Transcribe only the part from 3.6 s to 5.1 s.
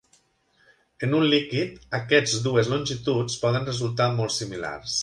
resultar molt similars.